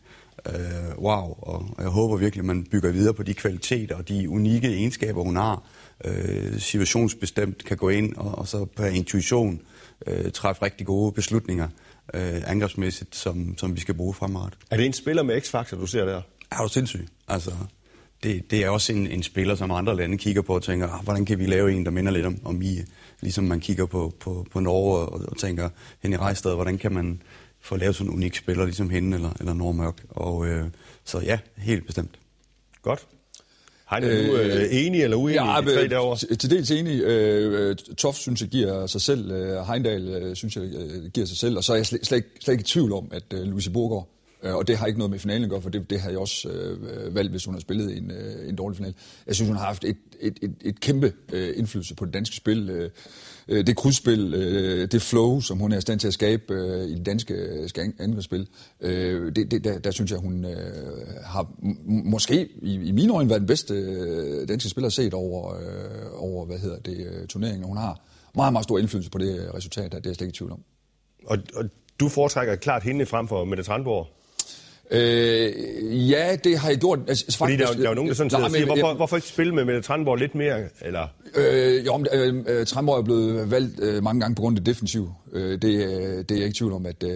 [0.49, 4.31] øh, wow, og jeg håber virkelig, at man bygger videre på de kvaliteter og de
[4.31, 5.63] unikke egenskaber, hun har.
[6.05, 9.61] Øh, situationsbestemt kan gå ind og, og så på intuition
[10.07, 11.69] øh, træffe rigtig gode beslutninger
[12.15, 14.59] øh, angrebsmæssigt, som, som vi skal bruge fremadrettet.
[14.71, 16.23] Er det en spiller med X-faktor, du ser der?
[16.51, 17.09] Er du sindssyg?
[17.29, 17.51] Altså,
[18.23, 21.05] det, det er også en, en spiller, som andre lande kigger på og tænker, ah,
[21.05, 22.87] hvordan kan vi lave en, der minder lidt om, om Mie?
[23.21, 25.69] Ligesom man kigger på, på, på Norge og, og tænker,
[26.03, 27.23] hen i Rejstad, hvordan kan man
[27.61, 30.05] få lavet sådan en unik spiller, ligesom hende eller, eller Normørk?
[30.11, 30.67] Og øh,
[31.05, 32.19] så ja, helt bestemt.
[32.83, 33.07] Godt.
[33.91, 36.37] Hej, er du øh, enig eller uenig ja, i tre derovre?
[36.37, 37.03] Til dels enig.
[37.03, 39.31] Øh, Toft synes jeg giver sig selv.
[39.31, 41.57] Øh, Heindal øh, synes jeg øh, giver sig selv.
[41.57, 44.09] Og så er jeg slet, slet, slet ikke i tvivl om, at øh, Louise Borgård
[44.43, 46.19] Øh, og det har ikke noget med finalen at gøre, for det, det har jeg
[46.19, 48.95] også øh, valgt, hvis hun har spillet en, øh, en dårlig final.
[49.27, 52.37] Jeg synes, hun har haft et, et, et, et kæmpe øh, indflydelse på det danske
[52.37, 52.71] spil.
[52.71, 52.91] Øh,
[53.49, 56.89] øh det krydsspil, øh, det flow, som hun er i stand til at skabe øh,
[56.89, 58.49] i det danske øh, angrebsspil,
[58.81, 61.51] øh, det, det, der, der synes jeg, hun øh, har
[62.05, 66.47] måske i, i mine øjne været den bedste øh, danske spiller set over, øh, over
[66.47, 67.65] hvad hedder det, øh, turneringen.
[67.65, 68.01] Hun har
[68.35, 70.63] meget, meget stor indflydelse på det resultat, det er jeg slet ikke i tvivl om.
[71.27, 71.65] Og, og
[72.01, 74.16] du foretrækker klart hende frem for Mette Trandborg?
[74.91, 76.99] Øh, ja, det har jeg gjort.
[77.09, 79.29] Altså, Fordi faktisk, der, der er jo nogen, der sådan nej, siger, hvorfor, hvorfor ikke
[79.29, 80.63] spille med Mette Tranborg lidt mere?
[80.81, 81.07] Eller?
[81.37, 85.11] Øh, jo, øh, øh, Tranborg er blevet valgt øh, mange gange på grund af defensiv.
[85.33, 87.11] Øh, det, det er jeg ikke i tvivl om, at, øh,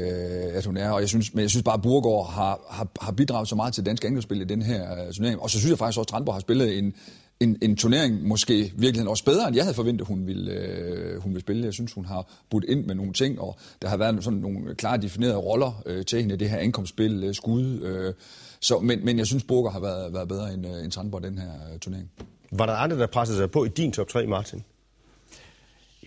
[0.54, 0.90] at hun er.
[0.90, 3.74] Og jeg synes, men jeg synes bare, at Burgård har, har, har bidraget så meget
[3.74, 5.40] til dansk angrebsspil i den her uh, turnering.
[5.40, 6.94] Og så synes jeg faktisk også, at Tranborg har spillet en,
[7.40, 11.32] en, en turnering måske virkelig også bedre, end jeg havde forventet, hun ville, øh, hun
[11.32, 11.64] ville spille.
[11.64, 14.74] Jeg synes, hun har budt ind med nogle ting, og der har været sådan nogle
[14.74, 17.80] klart definerede roller øh, til hende, det her ankomstspil, øh, skud.
[17.82, 18.14] Øh,
[18.60, 21.38] så, men, men jeg synes, Burger har været, været bedre end, øh, end Sandborg den
[21.38, 22.10] her øh, turnering.
[22.52, 24.64] Var der andre, der pressede sig på i din top 3, Martin?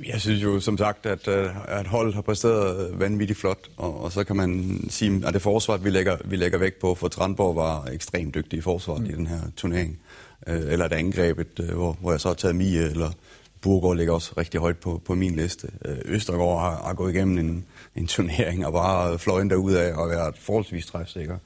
[0.08, 4.12] Jeg synes jo som sagt, at, øh, at holdet har præsteret vanvittigt flot, og, og
[4.12, 7.56] så kan man sige, at det forsvar, vi lægger, vi lægger væk på, for Trandborg
[7.56, 9.10] var ekstremt dygtig i forsvaret mm.
[9.10, 10.00] i den her turnering
[10.48, 13.12] øh, eller et angrebet, øh, hvor, hvor jeg så har taget Mie, eller
[13.62, 15.68] Burgård ligger også rigtig højt på, på min liste.
[15.86, 20.10] Øh, Østergaard har, har gået igennem en, en turnering og bare fløjet derud af og
[20.10, 21.38] været forholdsvis træfsikker.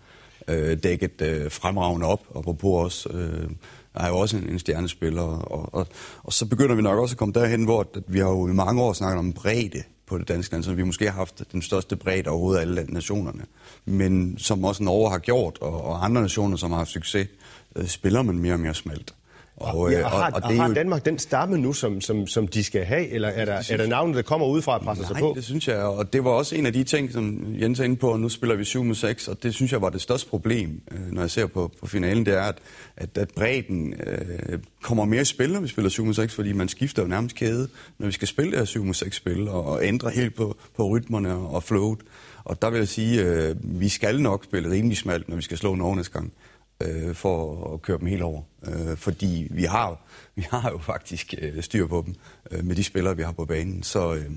[0.47, 3.49] Øh, dækket øh, fremragende op, og på også øh,
[3.93, 5.21] er jo også en, en stjernespiller.
[5.21, 5.87] Og, og,
[6.23, 8.53] og så begynder vi nok også at komme derhen, hvor at vi har jo i
[8.53, 11.61] mange år snakket om bredde på det danske land, så vi måske har haft den
[11.61, 13.45] største bredde overhovedet af alle nationerne.
[13.85, 17.46] Men som også Norge har gjort, og, og andre nationer, som har haft succes, øh,
[17.85, 19.13] spiller man mere og mere smalt.
[19.57, 22.47] Og, ja, og, har, og, og, det har Danmark den stamme nu, som, som, som
[22.47, 25.13] de skal have, eller er der, er der navne, der kommer udefra og presser Nej,
[25.13, 25.33] sig på?
[25.35, 27.95] det synes jeg, og det var også en af de ting, som Jens er inde
[27.95, 30.29] på, og nu spiller vi 7 mod 6, og det synes jeg var det største
[30.29, 32.57] problem, øh, når jeg ser på, på finalen, det er, at,
[32.97, 36.53] at, at bredden øh, kommer mere i spil, når vi spiller 7 mod 6, fordi
[36.53, 39.47] man skifter jo nærmest kæde, når vi skal spille det her 7 mod 6 spil,
[39.47, 41.99] og, og ændre helt på, på rytmerne og flowet.
[42.43, 45.57] Og der vil jeg sige, øh, vi skal nok spille rimelig smalt, når vi skal
[45.57, 46.33] slå Norge næste gang
[46.83, 48.41] øh, for at køre dem helt over.
[48.67, 52.15] Øh, fordi vi har, vi har jo faktisk øh, styr på dem
[52.51, 53.83] øh, med de spillere, vi har på banen.
[53.83, 54.31] Så, øh,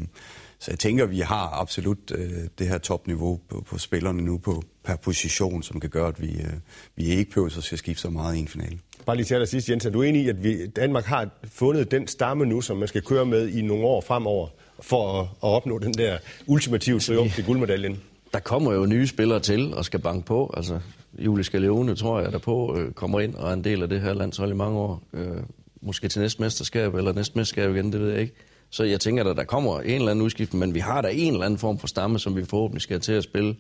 [0.59, 4.63] så jeg tænker, vi har absolut øh, det her topniveau på, på spillerne nu på,
[4.85, 6.53] per position, som kan gøre, at vi, øh,
[6.97, 8.79] vi ikke behøver at skifte så meget i en finale.
[9.07, 12.09] Bare lige til allersidst, Jens, er du enig i, at vi, Danmark har fundet den
[12.09, 14.49] stamme nu, som man skal køre med i nogle år fremover,
[14.81, 18.01] for at, at opnå den der ultimative triumf til guldmedaljen?
[18.33, 20.55] Der kommer jo nye spillere til og skal banke på.
[20.57, 20.81] Altså,
[21.19, 24.01] Julie Scaleone, tror jeg, der på øh, kommer ind og er en del af det
[24.01, 25.03] her landshold i mange år.
[25.13, 25.43] Øh,
[25.83, 28.35] måske til næste mesterskab eller næste mesterskab igen, det ved jeg ikke.
[28.71, 31.33] Så jeg tænker, at der kommer en eller anden udskift, men vi har da en
[31.33, 33.57] eller anden form for stamme, som vi forhåbentlig skal til at spille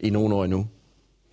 [0.00, 0.66] i nogle år endnu.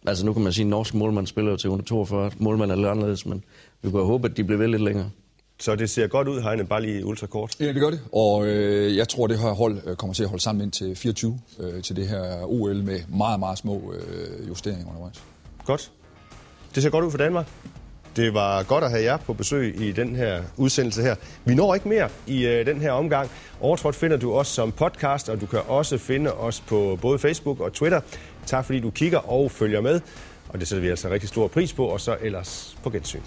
[0.07, 2.31] Altså nu kan man sige, at norsk målmand spiller jo til 142.
[2.37, 3.43] Målmand er lidt anderledes, men
[3.81, 5.09] vi kunne håbe, at de bliver ved lidt længere.
[5.57, 7.55] Så det ser godt ud, Heine, bare lige ultrakort.
[7.59, 7.99] Ja, det gør det.
[8.13, 10.95] Og øh, jeg tror, det her hold øh, kommer til at holde sammen ind til
[10.95, 15.23] 24 øh, til det her OL med meget, meget små øh, justeringer undervejs.
[15.65, 15.91] Godt.
[16.75, 17.47] Det ser godt ud for Danmark.
[18.15, 21.15] Det var godt at have jer på besøg i den her udsendelse her.
[21.45, 23.29] Vi når ikke mere i øh, den her omgang.
[23.61, 27.59] Overtrådt finder du os som podcast, og du kan også finde os på både Facebook
[27.59, 28.01] og Twitter.
[28.45, 30.01] Tak fordi du kigger og følger med.
[30.49, 33.21] Og det sætter vi altså rigtig stor pris på, og så ellers på gensyn.